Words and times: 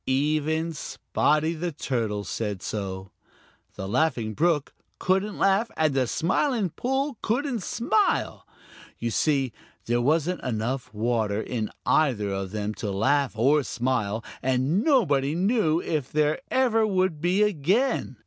Even 0.07 0.73
Spotty 0.73 1.53
the 1.53 1.71
Turtle 1.71 2.23
said 2.23 2.63
so. 2.63 3.11
The 3.75 3.87
Laughing 3.87 4.33
Brook 4.33 4.73
couldn't 4.97 5.37
laugh, 5.37 5.69
and 5.77 5.93
the 5.93 6.07
Smiling 6.07 6.71
Pool 6.71 7.19
couldn't 7.21 7.61
smile. 7.61 8.47
You 8.97 9.11
see, 9.11 9.53
there 9.85 10.01
wasn't 10.01 10.39
water 10.95 11.41
enough 11.41 11.45
in 11.47 11.69
either 11.85 12.31
of 12.31 12.49
them 12.49 12.73
to 12.81 12.89
laugh 12.89 13.33
or 13.37 13.61
smile, 13.61 14.23
and 14.41 14.83
nobody 14.83 15.35
knew 15.35 15.79
if 15.79 16.11
there 16.11 16.39
ever 16.49 16.87
would 16.87 17.21
be 17.21 17.43
again. 17.43 18.17